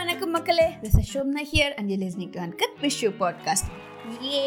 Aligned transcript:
வணக்கம் 0.00 0.30
மக்களே. 0.30 0.66
This 0.82 0.98
is 0.98 1.08
Shomna 1.14 1.42
here 1.52 1.72
and 1.76 1.90
you 1.90 1.96
listening 1.96 2.30
to 2.30 2.40
uncut 2.40 2.76
wish 2.82 2.98
you 3.02 3.10
podcast 3.10 3.66
a 4.26 4.38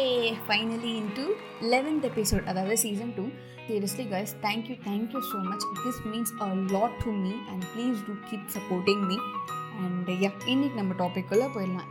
finally 0.46 0.92
into 1.12 1.24
eleventh 1.64 2.06
episode 2.08 2.44
அதாவது 2.44 2.76
season 2.78 3.12
two 3.16 3.24
seriously 3.68 4.06
guys 4.06 4.32
thank you 4.42 4.76
thank you 4.86 5.20
so 5.30 5.38
much 5.44 5.66
this 5.84 6.00
means 6.06 6.32
a 6.40 6.48
lot 6.74 6.96
to 7.04 7.12
me 7.12 7.32
and 7.50 7.64
please 7.74 8.00
do 8.06 8.14
keep 8.30 8.48
supporting 8.56 9.02
me 9.06 9.18
and 9.84 10.08
yeah 10.24 10.30
இன்னைக்கு 10.46 10.82
நம்ம 10.82 10.94
டாபிக்குள்ளே 10.94 11.48
போயிடலாம். 11.56 11.90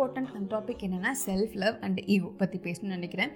அந்த 0.00 0.46
topic 0.52 0.84
என்னென்னா 0.86 1.10
self 1.26 1.54
love 1.62 1.76
and 1.80 2.00
ego 2.14 2.28
பற்றி 2.42 2.58
பேசணும்னு 2.58 2.96
நினைக்கிறேன். 2.96 3.32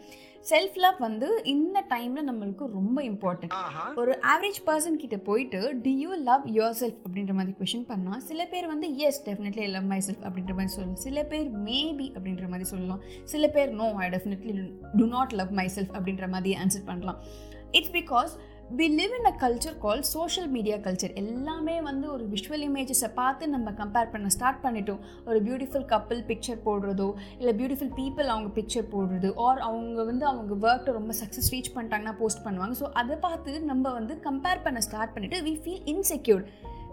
செல்ஃப் 0.51 0.77
லவ் 0.85 0.99
வந்து 0.99 1.29
இந்த 1.45 1.85
டைமில் 1.89 2.27
நம்மளுக்கு 2.31 2.65
ரொம்ப 2.79 3.03
இம்பார்ட்டன்ட் 3.03 3.55
ஒரு 3.97 4.19
ஆவரேஜ் 4.33 4.61
பர்சன் 4.67 4.99
கிட்ட 5.03 5.17
போயிட்டு 5.29 5.81
do 5.83 5.93
you 5.99 6.15
love 6.31 6.47
your 6.57 6.77
self 6.81 7.01
அப்படின்ற 7.07 7.33
மாதிரி 7.33 7.55
கொஷின் 7.61 7.87
பண்ணால் 7.89 8.25
சில 8.31 8.47
பேர் 8.47 8.67
வந்து 8.67 8.97
yes 8.97 9.23
definitely 9.29 9.69
love 9.69 9.85
my 9.85 10.01
self 10.07 10.25
அப்படின்ற 10.29 10.55
மாதிரி 10.61 10.73
சொல்லலாம். 10.77 11.01
சில 11.07 11.25
பேர் 11.25 11.51
மேபி 11.69 12.09
அப்படின்ற 12.19 12.49
மாதிரி 12.49 12.65
சொல்லலாம். 12.65 13.03
சில 13.25 13.49
பேர் 13.49 13.73
no 13.81 13.95
I 14.07 14.09
definitely 14.09 14.73
do 14.97 15.07
not 15.07 15.33
love 15.33 15.53
myself 15.77 15.95
அப்படின்ற 16.01 16.29
மாதிரி 16.29 16.57
ஆன்சர் 16.63 16.89
பண்ணலாம். 16.91 17.21
It's 17.71 17.91
because 17.91 18.35
we 18.73 18.87
live 18.99 19.15
in 19.17 19.29
a 19.31 19.33
culture 19.41 19.75
call 19.83 20.03
social 20.13 20.49
media 20.55 20.77
culture 20.85 21.13
எல்லாமே 21.23 21.75
வந்து 21.89 22.07
ஒரு 22.13 22.25
விஷுவல் 22.25 22.65
இமேஜஸை 22.69 23.11
பார்த்து 23.19 23.49
நம்ம 23.49 23.71
கம்பேர் 23.81 24.11
பண்ண 24.13 24.29
ஸ்டார்ட் 24.37 24.63
பண்ணிட்டோம். 24.63 25.03
ஒரு 25.29 25.39
பியூட்டிஃபுல் 25.47 25.85
கப்பிள் 25.93 26.23
பிக்சர் 26.31 26.63
போடுறதோ 26.67 27.09
இல்லை 27.39 27.53
பியூட்டிஃபுல் 27.59 27.93
பீப்புள் 28.01 28.33
அவங்க 28.35 28.51
பிக்சர் 28.59 28.89
போடுறது 28.95 29.31
ஆர் 29.47 29.61
அவங்க 29.69 30.05
வந்து 30.11 30.27
அவங்க 30.31 30.55
ஒர்க்கை 30.69 30.95
ரொம்ப 30.99 31.15
சக்ஸஸ் 31.21 31.51
ரீச் 31.55 31.73
பண்ணிட்டாங்கன்னா 31.75 32.17
போஸ்ட் 32.21 32.45
பண்ணுவாங்க. 32.47 32.77
ஸோ 32.83 32.89
அதை 33.03 33.17
பார்த்து 33.27 33.61
நம்ம 33.73 33.93
வந்து 33.99 34.17
கம்பேர் 34.29 34.65
பண்ண 34.69 34.81
ஸ்டார்ட் 34.89 35.15
பண்ணிவிட்டு 35.17 35.43
வி 35.49 35.55
ஃபீல் 35.65 35.85
இன்செக்யூர்ட் 35.95 36.49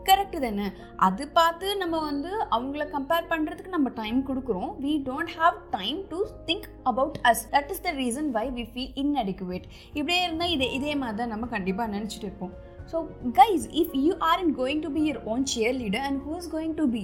கரெக்டு 0.07 0.39
தானே? 0.43 0.67
அது 1.07 1.23
பார்த்து 1.37 1.67
நம்ம 1.81 1.95
வந்து 2.07 2.31
அவங்கள 2.55 2.83
கம்பேர் 2.95 3.29
பண்ணுறதுக்கு 3.31 3.75
நம்ம 3.75 3.89
டைம் 4.01 4.19
கொடுக்குறோம். 4.29 4.71
We 4.83 4.93
don't 5.09 5.33
have 5.39 5.57
time 5.77 5.99
to 6.11 6.19
think 6.49 6.67
about 6.91 7.17
us 7.31 7.43
that 7.55 7.71
is 7.75 7.83
the 7.87 7.91
reason 8.01 8.29
why 8.37 8.45
we 8.57 8.65
feel 8.73 8.93
inadequate 9.03 9.65
இப்படியே 9.97 10.21
இருந்தால் 10.27 10.53
இதே 10.55 10.69
இதே 10.77 10.93
மாதிரி 11.01 11.19
தான் 11.21 11.33
நம்ம 11.35 11.47
கண்டிப்பாக 11.55 11.93
நினச்சிட்டு 11.95 12.27
இருப்போம். 12.29 12.53
So 12.93 12.99
guys 13.41 13.67
if 13.81 13.93
you 14.05 14.13
are 14.29 14.41
in 14.45 14.55
going 14.61 14.81
to 14.87 14.91
be 14.97 15.03
your 15.09 15.21
own 15.33 15.45
cheerleader 15.83 16.07
and 16.09 16.21
who 16.27 16.33
is 16.41 16.49
going 16.55 16.75
to 16.81 16.87
be 16.97 17.03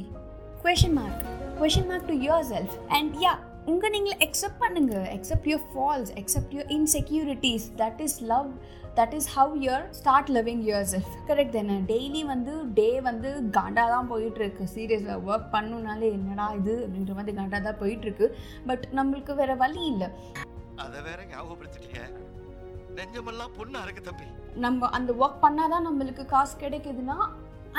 question 0.66 0.98
mark 1.02 1.22
question 1.62 1.88
mark 1.92 2.10
to 2.14 2.18
yourself 2.54 2.76
and 2.98 3.16
yeah 3.26 3.34
உங்கள் 3.72 3.92
நீங்களை 3.94 4.18
அக்செப்ட் 4.26 4.60
பண்ணுங்க. 4.64 4.94
Accept 5.16 5.48
your 5.52 5.66
faults 5.72 6.12
accept 6.22 6.54
your 6.56 6.70
insecurities 6.76 7.66
that 7.82 8.02
is 8.06 8.20
love 8.32 8.50
that 8.98 9.14
is 9.18 9.28
how 9.28 9.52
your 9.64 9.84
start 9.90 10.30
loving 10.36 10.62
yourself 10.92 11.16
correct 11.28 11.56
தானே? 11.58 11.76
Daily 11.92 12.22
வந்து 12.26 12.54
day 12.80 12.88
வந்து 13.08 13.30
காண்டாக 13.58 13.90
தான் 13.96 14.10
போயிட்டுருக்கு 14.12 14.64
சீரியஸாக 14.76 15.26
work 15.30 15.52
பண்ணுனாலே 15.56 16.08
என்னடா 16.18 16.48
இது 16.60 16.76
அப்படின்ற 16.86 17.14
மாதிரி 17.20 17.38
காண்டாக 17.38 17.62
தான் 17.62 17.80
போயிட்டுருக்கு. 17.82 18.28
பட் 18.66 18.88
நம்மளுக்கு 18.96 19.36
வேற 19.36 19.56
வழி 19.56 19.84
இல்லை. 19.86 20.08
அத 20.76 21.02
வேற 21.02 21.20
ஞாபகப்படுத்திட்டீங்க. 21.34 22.02
நெஞ்சமெல்லாம் 22.98 23.56
பொண்ணு 23.58 23.78
அறக்கு 23.80 24.02
தம்பி. 24.02 24.28
நம்ம 24.66 24.90
அந்த 24.98 25.14
ஒர்க் 25.24 25.44
பண்ணாதான் 25.46 25.88
நம்மளுக்கு 25.88 26.26
காசு 26.26 26.56
கிடைக்குதுன்னா 26.60 27.18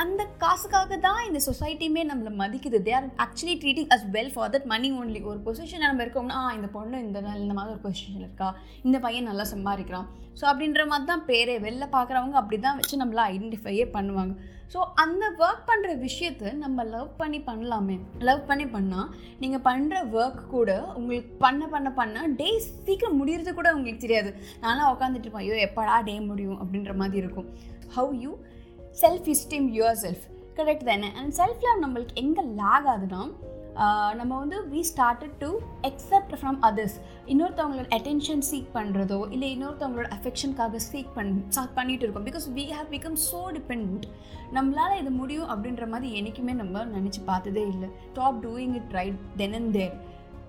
அந்த 0.01 0.21
காசுக்காக 0.41 0.97
தான் 1.05 1.21
இந்த 1.27 1.39
சொசைட்டியுமே 1.47 2.01
நம்மளை 2.09 2.31
மதிக்குது. 2.41 2.77
They 2.85 2.91
are 2.97 3.07
actually 3.23 3.55
treating 3.61 3.89
us 3.95 4.05
well 4.15 4.31
for 4.33 4.51
that 4.53 4.67
money 4.73 4.89
only 4.99 5.19
ஒரு 5.31 5.39
பொசிஷன் 5.47 5.83
நம்ம 5.85 6.03
இருக்கோம்னா 6.05 6.37
ஆ 6.41 6.51
இந்த 6.57 6.67
பொண்ணு 6.75 6.97
இந்த 7.07 7.19
நாள் 7.25 7.41
இந்த 7.45 7.55
மாதிரி 7.57 7.73
ஒரு 7.75 7.81
பொசிஷனில் 7.85 8.25
இருக்கா? 8.25 8.49
இந்த 8.87 8.97
பையன் 9.05 9.27
நல்லா 9.29 9.45
சம்பாதிக்கிறான். 9.53 10.07
ஸோ 10.39 10.45
அப்படின்ற 10.51 10.83
மாதிரி 10.91 11.07
தான் 11.11 11.25
பேரே 11.29 11.55
வெளில 11.65 11.85
பார்க்குறவங்க 11.95 12.37
அப்படி 12.41 12.59
தான் 12.65 12.77
வச்சு 12.79 13.01
நம்மளை 13.01 13.23
ஐடென்டிஃபையே 13.33 13.85
பண்ணுவாங்க. 13.95 14.35
ஸோ 14.73 14.79
அந்த 15.03 15.25
ஒர்க் 15.45 15.63
பண்ணுற 15.69 15.91
விஷயத்த 16.05 16.51
நம்ம 16.63 16.83
லவ் 16.93 17.09
பண்ணி 17.21 17.39
பண்ணலாமே. 17.49 17.97
லவ் 18.27 18.43
பண்ணி 18.49 18.67
பண்ணால் 18.75 19.09
நீங்கள் 19.41 19.63
பண்ணுற 19.67 20.01
ஒர்க் 20.19 20.43
கூட 20.55 20.71
உங்களுக்கு 20.99 21.31
பண்ண 21.45 21.67
பண்ண 21.73 21.91
பண்ண 21.99 22.27
டே 22.41 22.49
சீக்கிரம் 22.67 23.19
முடியறது 23.21 23.53
கூட 23.59 23.71
உங்களுக்கு 23.77 24.05
தெரியாது. 24.05 24.31
நானும் 24.65 24.91
உட்காந்துட்டு 24.93 25.27
இருப்பேன் 25.27 25.45
ஐயோ 25.47 25.57
எப்படா 25.67 25.97
டே 26.09 26.15
முடியும்? 26.29 26.59
அப்படின்ற 26.63 26.95
மாதிரி 27.01 27.21
இருக்கும். 27.23 27.49
How 27.97 28.13
you 28.23 28.31
self 29.01 29.27
esteem 29.33 29.67
yourself 30.01 30.23
correct 30.57 30.87
தானே? 30.89 31.09
அண்ட் 31.19 31.33
செல்ஃப் 31.39 31.61
லவ் 31.65 31.83
நம்மளுக்கு 31.83 32.15
எங்கே 32.21 32.43
லேக் 32.59 32.87
ஆகுதுன்னா 32.93 33.21
நம்ம 34.19 34.31
வந்து 34.41 34.57
we 34.71 34.81
started 34.89 35.35
to 35.43 35.49
expect 35.89 36.33
from 36.39 36.57
others 36.67 36.95
இன்னொருத்தவங்களோட 37.31 37.87
attention 37.97 38.43
seek 38.49 38.67
பண்ணுறதோ 38.77 39.19
இல்லை 39.35 39.49
இன்னொருத்தவங்களோட 39.55 40.07
அஃபெக்ஷனுக்காக 40.17 40.81
சீக் 40.87 41.13
பண் 41.17 41.31
பண்ணிகிட்டு 41.77 42.05
இருக்கோம். 42.05 42.27
Because 42.29 42.47
we 42.57 42.65
have 42.77 42.89
become 42.95 43.17
so 43.29 43.41
depend 43.57 44.05
நம்மளால் 44.57 44.97
இது 45.01 45.13
முடியும் 45.21 45.49
அப்படின்ற 45.53 45.87
மாதிரி 45.93 46.09
என்றைக்குமே 46.19 46.55
நம்ம 46.61 46.85
நினச்சி 46.97 47.23
பார்த்ததே 47.31 47.65
இல்லை. 47.73 47.89
Stop 48.19 48.39
doing 48.47 48.75
it 48.81 48.93
right 48.99 49.19
then 49.41 49.57
and 49.59 49.73
there 49.79 49.95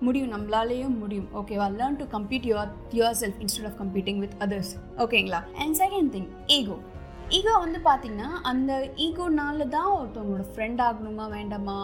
முடியும் 0.07 0.31
நம்மளாலேயும் 0.35 0.95
முடியும். 1.01 1.27
ஓகேவா 1.39 1.69
learn 1.79 1.99
to 2.03 2.07
complete 2.17 2.47
your 2.51 2.71
yourself 3.23 3.41
instead 3.45 3.69
of 3.71 3.79
completing 3.83 4.21
with 4.25 4.37
others 4.45 4.73
ஓகேங்களா 5.05 5.41
and 5.63 5.77
second 5.83 6.11
thing 6.17 6.29
ego 6.59 6.77
ego 7.37 7.51
வந்து 7.63 7.79
பார்த்திங்கன்னா 7.87 8.29
அந்த 8.49 8.71
ஈகோனால 9.03 9.65
தான் 9.75 9.91
ஒருத்தவங்களோட 9.97 10.45
ஃப்ரெண்ட் 10.53 10.81
ஆகணுமா 10.87 11.25
வேண்டாமா? 11.35 11.75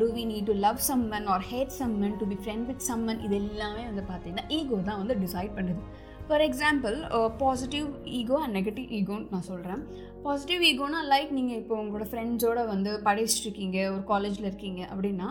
Do 0.00 0.06
we 0.16 0.22
need 0.32 0.48
to 0.50 0.54
love 0.64 0.80
someone 0.88 1.28
or 1.34 1.44
hate 1.50 1.72
someone 1.80 2.16
to 2.22 2.26
be 2.32 2.36
friend 2.42 2.66
with 2.70 2.84
someone 2.88 3.20
இது 3.26 3.36
எல்லாமே 3.44 3.84
வந்து 3.90 4.04
பார்த்திங்கன்னா 4.10 4.44
ஈகோ 4.58 4.80
தான் 4.88 5.00
வந்து 5.02 5.16
டிசைட் 5.24 5.54
பண்ணுது. 5.58 5.82
For 6.28 6.44
example 6.48 6.96
positive 7.42 7.88
ego 8.20 8.36
and 8.42 8.56
negative 8.58 8.92
ஈகோன்னு 8.98 9.26
நான் 9.34 9.48
சொல்கிறேன் 9.50 9.82
பாசிட்டிவ் 10.26 10.62
ஈகோனா 10.70 11.00
லைக் 11.14 11.32
நீங்கள் 11.38 11.58
இப்போ 11.62 11.74
உங்களோட 11.82 12.06
ஃப்ரெண்ட்ஸோட 12.12 12.60
வந்து 12.74 12.92
படிச்சுட்டு 13.08 13.46
இருக்கீங்க 13.48 13.78
ஒரு 13.94 14.04
காலேஜில் 14.12 14.48
இருக்கீங்க 14.50 14.82
அப்படின்னா 14.92 15.28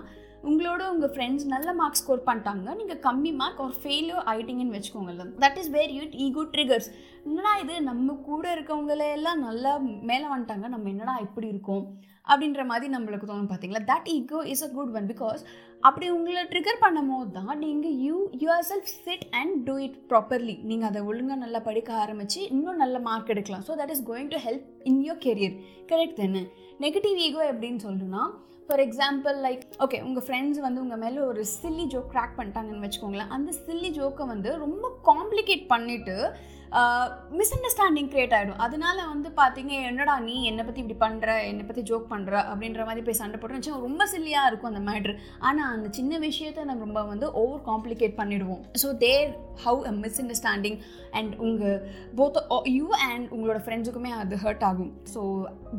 உங்களோட 0.49 0.81
உங்கள் 0.93 1.11
ஃப்ரெண்ட்ஸ் 1.15 1.45
நல்ல 1.53 1.69
மார்க் 1.79 1.99
ஸ்கோர் 2.01 2.27
பண்ணிட்டாங்க. 2.29 2.69
நீங்கள் 2.79 3.01
கம்மி 3.07 3.31
மார்க் 3.41 3.65
ஒரு 3.65 3.75
ஃபெயிலியர் 3.83 4.23
ஆகிட்டீங்கன்னு 4.31 4.77
வச்சுக்கோங்களேன். 4.77 5.33
That 5.43 5.59
is 5.61 5.73
where 5.75 5.93
your 5.97 6.15
ego 6.25 6.43
triggers 6.55 6.89
என்னடா 7.27 7.51
இது? 7.63 7.75
நம்ம 7.89 8.15
கூட 8.29 8.45
இருக்கவங்களே 8.55 9.09
எல்லாம் 9.17 9.43
நல்லா 9.47 9.73
மேலே 10.09 10.25
வந்துட்டாங்க. 10.33 10.67
நம்ம 10.73 10.89
என்னடா 10.93 11.15
இப்படி 11.27 11.47
இருக்கோம்? 11.53 11.85
அப்படின்ற 12.31 12.61
மாதிரி 12.69 12.87
நம்மளுக்கு 12.93 13.27
தோணும் 13.29 13.49
பார்த்தீங்களா 13.51 13.81
that 13.91 14.09
ego 14.17 14.41
is 14.51 14.65
a 14.67 14.69
good 14.75 14.93
one 14.99 15.07
because 15.11 15.41
அப்படி 15.87 16.05
உங்களை 16.17 16.41
ட்ரிகர் 16.51 16.83
பண்ணும் 16.83 17.09
போது 17.11 17.31
தான் 17.37 17.59
நீங்கள் 17.63 17.95
you 18.05 18.15
yourself 18.69 18.91
sit 19.05 19.25
and 19.39 19.55
do 19.67 19.75
it 19.85 19.97
properly 20.11 20.55
நீங்கள் 20.69 20.89
அதை 20.89 21.01
ஒழுங்காக 21.09 21.39
நல்லா 21.43 21.59
படிக்க 21.67 21.91
ஆரம்பித்து 22.03 22.39
இன்னும் 22.53 22.81
நல்ல 22.83 22.99
மார்க் 23.07 23.33
எடுக்கலாம். 23.33 23.65
So 23.69 23.75
that 23.81 23.93
is 23.95 24.05
going 24.11 24.31
to 24.35 24.39
help 24.47 24.67
in 24.91 25.01
your 25.07 25.21
career 25.27 25.57
correct 25.91 26.21
தானே? 26.21 26.43
நெகட்டிவ் 26.85 27.19
ஈகோ 27.27 27.43
எப்படின்னு 27.51 27.83
சொல்லணும்னா 27.87 28.23
ஃபார் 28.67 28.79
எக்ஸாம்பிள் 28.79 29.37
லைக் 29.45 29.63
ஓகே 29.79 29.97
உங்கள் 30.01 30.23
ஃப்ரெண்ட்ஸ் 30.23 30.59
வந்து 30.59 30.81
உங்கள் 30.81 30.97
மேலே 30.97 31.19
ஒரு 31.19 31.45
சில்லி 31.61 31.85
ஜோக் 31.93 32.11
க்ராக் 32.13 32.37
பண்ணிட்டாங்கன்னு 32.37 32.85
வச்சுக்கோங்களேன். 32.85 33.27
அந்த 33.27 33.51
சில்லி 33.65 33.89
ஜோக்கை 33.99 34.27
வந்து 34.27 34.57
ரொம்ப 34.57 34.85
காம்ப்ளிகேட் 35.05 35.65
பண்ணிவிட்டு 35.69 36.17
மிஸ் 37.39 37.53
அண்டர்ஸ்டாண்டிங் 37.55 38.07
க்ரியேட் 38.11 38.35
ஆகிடும் 38.37 38.61
அதனால 38.65 38.97
வந்து 39.11 39.29
பார்த்தீங்க 39.39 39.73
என்னடா 39.89 40.15
நீ 40.27 40.35
என்னை 40.49 40.63
பற்றி 40.67 40.81
இப்படி 40.83 40.97
பண்ணுற 41.03 41.35
என்னை 41.49 41.63
பற்றி 41.69 41.81
ஜோக் 41.89 42.07
பண்ணுற 42.13 42.33
அப்படின்ற 42.51 42.85
மாதிரி 42.87 43.03
போய் 43.07 43.19
சண்டை 43.19 43.39
போட்டு 43.39 43.73
ரொம்ப 43.87 44.07
சில்லியாக 44.13 44.49
இருக்கும் 44.49 44.71
அந்த 44.71 44.83
மேட்ரு 44.91 45.13
ஆனால் 45.47 45.71
அந்த 45.75 45.89
சின்ன 45.97 46.19
விஷயத்தை 46.27 46.63
நம்ம 46.69 46.85
ரொம்ப 46.87 47.03
வந்து 47.11 47.27
ஓவர் 47.41 47.65
காம்ப்ளிகேட் 47.69 48.15
பண்ணிடுவோம். 48.21 48.63
So 48.83 48.89
there 49.05 49.29
how 49.65 49.81
a 49.91 49.93
misunderstanding 50.23 50.79
and 51.19 51.33
உங்கள் 51.47 51.77
போத் 52.21 52.39
யூ 52.77 52.87
அண்ட் 53.09 53.27
உங்களோட 53.35 53.61
ஃப்ரெண்ட்ஸுக்குமே 53.67 54.13
அது 54.23 54.41
ஹர்ட் 54.45 54.65
ஆகும். 54.71 54.93
So 55.13 55.21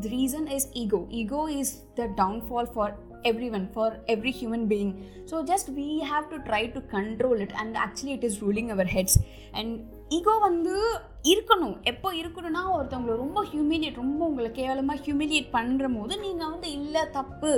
the 0.05 0.13
reason 0.19 0.47
is 0.59 0.69
ego 0.85 1.03
ego 1.23 1.43
is 1.61 1.75
the 2.01 2.09
downfall 2.23 2.71
for 2.77 2.95
everyone 3.29 3.67
for 3.75 3.87
every 4.13 4.33
human 4.39 4.63
being. 4.71 4.89
So 5.29 5.35
just 5.51 5.67
we 5.77 5.87
have 6.11 6.25
to 6.33 6.39
try 6.49 6.61
to 6.75 6.81
control 6.95 7.37
it 7.45 7.53
and 7.61 7.71
actually 7.85 8.13
it 8.19 8.25
is 8.29 8.35
ruling 8.43 8.67
our 8.75 8.85
heads. 8.95 9.15
And 9.59 9.71
ego 10.15 10.33
வந்து 10.49 10.75
இருக்கணும். 11.33 11.77
எப்போ 11.91 12.09
இருக்கணும்னா 12.21 12.63
ஒருத்தவங்களை 12.75 13.15
ரொம்ப 13.23 13.41
humiliate 13.53 14.03
ரொம்ப 14.03 14.21
உங்களை 14.31 14.51
கேவலமாக 14.59 15.03
humiliate 15.05 15.55
பண்ணுற 15.57 15.89
போது 15.97 16.15
நீங்கள் 16.27 16.53
வந்து 16.53 16.69
இல்லை 16.79 17.03
தப்பு 17.17 17.53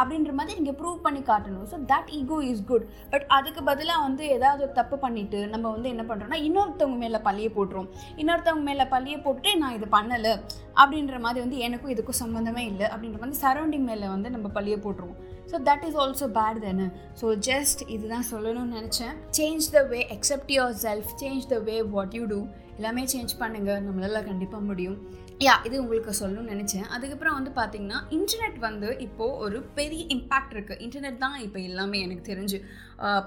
அப்படின்ற 0.00 0.32
மாதிரி 0.38 0.56
நீங்கள் 0.58 0.76
ப்ரூவ் 0.80 0.98
பண்ணி 1.06 1.20
காட்டணும். 1.30 1.64
So 1.70 1.76
that 1.92 2.10
ego 2.18 2.36
is 2.50 2.62
good 2.68 2.84
but 3.12 3.24
அதுக்கு 3.36 3.60
பதிலாக 3.70 4.04
வந்து 4.06 4.24
ஏதாவது 4.36 4.62
ஒரு 4.66 4.74
தப்பு 4.78 4.96
பண்ணிவிட்டு 5.04 5.38
நம்ம 5.54 5.72
வந்து 5.76 5.88
என்ன 5.94 6.04
பண்ணுறோம்னா 6.10 6.38
இன்னொருத்தவங்க 6.48 6.98
மேலே 7.04 7.20
பள்ளியை 7.26 7.50
போட்டுரும். 7.56 7.88
இன்னொருத்தவங்க 8.22 8.66
மேலே 8.70 8.86
பள்ளியை 8.94 9.18
போட்டு 9.26 9.56
நான் 9.62 9.76
இது 9.78 9.88
பண்ணலை 9.96 10.34
அப்படின்ற 10.82 11.18
மாதிரி 11.26 11.42
வந்து 11.46 11.58
எனக்கும் 11.68 11.94
இதுக்கும் 11.94 12.20
சம்மந்தமே 12.22 12.64
இல்லை 12.72 12.86
அப்படின்ற 12.92 13.20
மாதிரி 13.24 13.42
சரௌண்டிங் 13.44 13.88
மேலே 13.90 14.08
வந்து 14.14 14.30
நம்ம 14.36 14.50
பள்ளியை 14.58 14.78
போட்டுருவோம். 14.86 15.18
So 15.50 15.56
that 15.68 15.84
is 15.88 15.98
also 16.04 16.26
bad 16.38 16.58
தானே 16.66 16.86
ஸோ 17.20 17.26
ஜஸ்ட் 17.48 17.82
இதுதான் 17.94 18.26
சொல்லணும்னு 18.32 18.76
நினச்சேன். 18.78 19.14
Change 19.38 19.66
the 19.76 19.82
way 19.92 20.00
accept 20.16 20.52
yourself 20.86 21.10
change 21.22 21.46
the 21.54 21.58
way 21.68 21.76
what 21.94 22.16
you 22.18 22.24
do 22.34 22.40
எல்லாமே 22.78 23.04
சேஞ்ச் 23.14 23.34
பண்ணுங்கள் 23.42 23.80
நம்மளால் 23.86 24.26
கண்டிப்பாக 24.30 24.62
முடியும். 24.70 24.98
யா 25.46 25.54
இது 25.66 25.76
உங்களுக்கு 25.82 26.12
சொல்லணும்னு 26.20 26.52
நினச்சேன். 26.54 26.86
அதுக்கப்புறம் 26.94 27.36
வந்து 27.38 27.50
பார்த்தீங்கன்னா 27.58 27.98
இன்டர்நெட் 28.18 28.58
வந்து 28.68 28.88
இப்போது 29.06 29.36
ஒரு 29.46 29.58
பெரிய 29.78 30.04
இம்பேக்ட் 30.16 30.54
இருக்குது 30.56 30.80
இன்டர்நெட் 30.86 31.20
தான் 31.24 31.36
இப்போ 31.48 31.60
எல்லாமே 31.70 32.00
எனக்கு 32.06 32.24
தெரிஞ்சு. 32.32 32.60
Uh, 33.06 33.20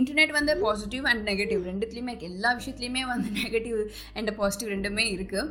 இன்டர்நெட் 0.00 0.32
வந்து 0.36 0.52
பாசிட்டிவ் 0.62 1.04
அண்ட் 1.10 1.22
நெகட்டிவ் 1.30 1.60
ரெண்டுத்துலேயுமே 1.70 2.14
எல்லா 2.28 2.50
விஷயத்துலையுமே 2.58 3.02
வந்து 3.10 3.28
நெகட்டிவ் 3.42 3.80
அண்ட் 4.18 4.30
பாசிட்டிவ் 4.38 4.70
ரெண்டுமே 4.74 5.04
இருக்குது 5.16 5.50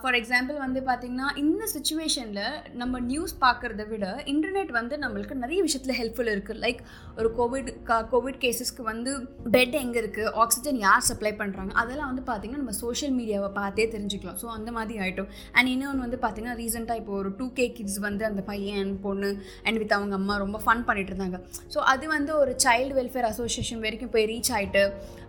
ஃபார் 0.00 0.16
எக்ஸாம்பிள் 0.18 0.56
வந்து 0.64 0.80
பார்த்திங்கன்னா 0.88 1.28
இந்த 1.42 1.62
சுச்சுவேஷனில் 1.72 2.44
நம்ம 2.80 3.00
நியூஸ் 3.10 3.34
பார்க்குறத 3.44 3.84
விட 3.92 4.06
இன்டர்நெட் 4.32 4.70
வந்து 4.78 4.94
நம்மளுக்கு 5.04 5.34
நிறைய 5.42 5.60
விஷயத்தில் 5.66 5.98
ஹெல்ப்ஃபுல் 6.00 6.30
இருக்குது 6.34 6.60
லைக் 6.64 6.80
ஒரு 7.20 7.28
கோவிட் 7.38 7.70
கா 7.88 7.96
கோவிட் 8.12 8.38
கேசஸ்க்கு 8.44 8.82
வந்து 8.90 9.12
பெட் 9.56 9.76
எங்கே 9.82 9.98
இருக்குது 10.02 10.32
ஆக்சிஜன் 10.44 10.78
யார் 10.86 11.06
சப்ளை 11.10 11.32
பண்ணுறாங்க 11.40 11.74
அதெல்லாம் 11.82 12.10
வந்து 12.12 12.24
பார்த்திங்கன்னா 12.30 12.62
நம்ம 12.64 12.76
சோஷியல் 12.82 13.14
மீடியாவை 13.18 13.50
பார்த்தே 13.60 13.86
தெரிஞ்சுக்கலாம். 13.94 14.38
ஸோ 14.42 14.48
அந்த 14.58 14.70
மாதிரி 14.78 14.96
ஆகிட்டோம் 15.04 15.30
அண்ட் 15.56 15.70
இன்னொன்று 15.74 16.04
வந்து 16.06 16.20
பார்த்திங்கன்னா 16.24 16.56
ரீசெண்டாக 16.62 17.02
இப்போ 17.02 17.14
ஒரு 17.20 17.32
டூ 17.40 17.48
கே 17.58 17.66
கிட்ஸ் 17.78 18.00
வந்து 18.08 18.24
அந்த 18.30 18.44
பையன் 18.52 18.92
பொண்ணு 19.06 19.30
அண்ட் 19.66 19.80
வித் 19.82 19.96
அவங்க 19.98 20.16
அம்மா 20.20 20.36
ரொம்ப 20.44 20.60
ஃபன் 20.66 20.86
பண்ணிட்டு 20.90 21.12
இருந்தாங்க. 21.14 21.38
ஸோ 21.74 21.80
அது 21.94 22.06
வந்து 22.16 22.34
ஒரு 22.42 22.54
சைல்டு 22.66 22.96
வெல்ஃபேர் 23.00 23.30
அசோசியேஷன் 23.32 23.84
வரைக்கும் 23.86 24.14
போய் 24.16 24.28
ரீச் 24.32 24.52
ஆகிட்டு 24.56 24.84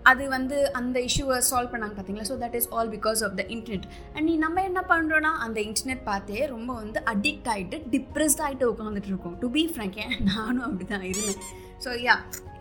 அது 0.10 0.24
வந்து 0.36 0.58
அந்த 0.80 0.98
இஷ்யூவை 1.08 1.38
சால்வ் 1.50 1.72
பண்ணாங்க 1.74 1.96
பார்த்தீங்களா 1.98 2.28
so 2.32 2.36
that 2.44 2.58
is 2.60 2.70
all 2.76 2.92
because 2.96 3.22
of 3.28 3.36
the 3.40 3.44
internet 3.56 3.88
and 4.14 4.26
நீ 4.30 4.36
நம்ம 4.46 4.64
என்ன 4.70 4.82
பண்ணுறோன்னா 4.92 5.32
அந்த 5.46 5.58
இன்டர்நெட் 5.68 6.04
பார்த்தே 6.12 6.42
ரொம்ப 6.56 6.72
வந்து 6.82 7.02
அடிக்ட் 7.14 7.50
ஆகிட்டு 7.54 7.80
டிப்ரெஸ்ட் 7.96 8.44
ஆகிட்டு 8.46 8.72
உட்காந்துட்டு 8.74 9.12
இருக்கோம். 9.14 9.38
டு 9.44 9.50
பி 9.58 9.64
ஃப்ரங்க் 9.74 10.00
நானும் 10.32 10.66
அப்படி 10.68 10.88
தான் 10.94 11.08
இருந்தேன். 11.12 11.42
ஸோ 11.86 11.90
யா 12.08 12.16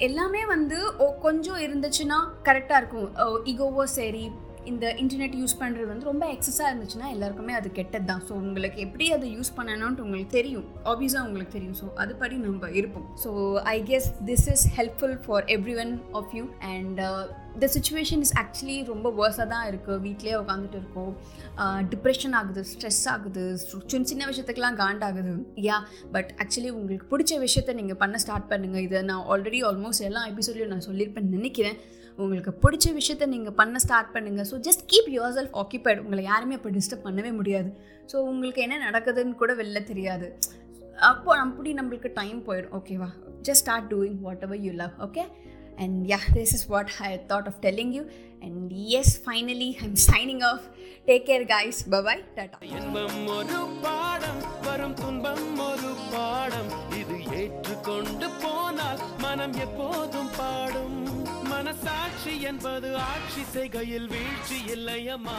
எல்லாமே 0.06 0.42
வந்து 0.54 0.78
ஓ 1.04 1.06
கொஞ்சம் 1.26 1.60
இருந்துச்சுன்னா 1.66 2.18
கரெக்டாக 2.48 2.80
இருக்கும். 2.82 3.08
ஈகோவோ 3.52 3.84
சரி 3.98 4.24
இந்த 4.72 4.86
இன்டர்நெட் 5.02 5.36
யூஸ் 5.42 5.56
பண்ணுறது 5.62 5.88
வந்து 5.92 6.08
ரொம்ப 6.10 6.24
எக்ஸஸாக 6.34 6.68
இருந்துச்சுன்னா 6.70 7.08
எல்லாருக்குமே 7.14 7.54
அது 7.60 7.68
கெட்டது 7.78 8.06
தான் 8.10 8.22
ஸோ 8.28 8.32
உங்களுக்கு 8.42 8.78
எப்படி 8.86 9.06
அதை 9.16 9.28
யூஸ் 9.36 9.50
பண்ணணும்ன்ட்டு 9.58 10.04
உங்களுக்கு 10.06 10.32
தெரியும். 10.38 10.66
ஆப்வியஸாக 10.92 11.26
உங்களுக்கு 11.28 11.54
தெரியும். 11.56 11.78
ஸோ 11.80 11.88
அதுபடி 12.04 12.38
நம்ம 12.44 12.70
இருப்போம். 12.80 13.08
So 13.24 13.32
I 13.74 13.76
guess 13.90 14.08
this 14.30 14.46
is 14.54 14.66
helpful 14.78 15.16
for 15.26 15.46
every 15.56 15.76
one 15.84 15.92
of 16.20 16.32
you 16.38 16.44
and 16.74 17.00
the 17.62 17.68
situation 17.76 18.22
is 18.24 18.34
actually 18.42 18.78
ரொம்ப 18.92 19.08
வேர்ஸாக 19.18 19.46
தான் 19.52 19.66
இருக்குது 19.70 20.00
வீட்லேயே 20.06 20.36
உட்காந்துட்டு 20.42 20.78
இருக்கோம். 20.80 21.12
Uh, 21.62 21.78
டிப்ரெஷன் 21.92 22.34
ஆகுது 22.40 22.62
ஸ்ட்ரெஸ் 22.72 23.04
ஆகுது. 23.14 23.44
சின்ன 23.92 24.04
சின்ன 24.10 24.22
விஷயத்துக்கெலாம் 24.30 24.80
காண்டாகுது. 24.82 25.34
யா 25.68 25.76
பட் 26.16 26.32
ஆக்சுவலி 26.42 26.72
உங்களுக்கு 26.78 27.06
பிடிச்ச 27.12 27.38
விஷயத்த 27.46 27.74
நீங்கள் 27.80 28.00
பண்ண 28.02 28.18
ஸ்டார்ட் 28.24 28.50
பண்ணுங்கள் 28.52 28.84
இதை 28.88 29.02
நான் 29.10 29.24
ஆல்ரெடி 29.34 29.60
ஆல்மோஸ்ட் 29.70 30.06
எல்லா 30.10 30.22
எபிசோட்லையும் 30.32 30.74
நான் 30.74 30.88
சொல்லியிருப்பேன்னு 30.88 31.36
நினைக்கிறேன். 31.38 31.78
உங்களுக்கு 32.22 32.52
பிடிச்ச 32.62 32.92
விஷயத்த 32.98 33.24
நீங்கள் 33.32 33.56
பண்ண 33.58 33.78
ஸ்டார்ட் 33.84 34.12
பண்ணுங்கள் 34.14 34.46
so 34.50 34.58
just 34.66 34.84
keep 34.92 35.08
yourself 35.38 35.56
occupied 35.62 36.02
உங்களை 36.04 36.22
யாருமே 36.28 36.56
அப்போ 36.58 36.70
டிஸ்டர்ப் 36.76 37.06
பண்ணவே 37.08 37.32
முடியாது. 37.40 37.70
ஸோ 38.12 38.16
உங்களுக்கு 38.30 38.60
என்ன 38.66 38.76
நடக்குதுன்னு 38.86 39.40
கூட 39.42 39.54
வெளில 39.60 39.80
தெரியாது. 39.90 40.28
அப்போ 41.10 41.30
அப்படி 41.44 41.70
நம்மளுக்கு 41.80 42.10
டைம் 42.20 42.38
போயிடும். 42.46 42.74
ஓகேவா 42.78 43.10
just 43.48 43.62
start 43.64 43.90
doing 43.94 44.20
whatever 44.46 44.62
you 44.66 44.72
love 44.82 44.94
okay 45.06 45.24
and 45.84 45.98
yeah 46.12 46.18
this 46.36 46.54
is 46.58 46.66
what 46.72 46.92
I 47.08 47.10
thought 47.32 47.48
of 47.50 47.58
telling 47.66 47.92
you 47.96 48.04
and 48.46 48.72
yes 49.00 49.12
finally 49.26 49.70
I 49.82 49.84
am 49.88 50.00
signing 50.10 50.42
off 50.52 50.64
take 51.10 51.26
care 51.30 51.44
guys 51.54 51.80
bye bye 51.96 52.22
tata 52.38 52.62
இன்பம் 52.78 53.18
ஒரு 53.36 53.60
பாடம் 53.84 54.40
வரும் 54.68 54.96
துன்பம் 55.02 55.60
ஒரு 55.68 55.92
பாடம். 56.14 56.72
இது 57.00 57.18
ஏற்றுக்கொண்டு 57.40 58.28
போனால் 58.44 59.02
மனம் 59.26 59.58
எப்போதும் 59.66 60.32
பாடும். 60.40 60.98
மனசாட்சி 61.56 62.40
என்பது 62.40 62.88
ஆட்சி 62.96 63.42
செய்கையில் 63.52 64.08
வீழ்ச்சி 64.08 64.58
இல்லையம்மா. 64.74 65.38